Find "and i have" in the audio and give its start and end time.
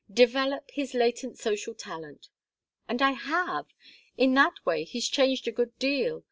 2.87-3.67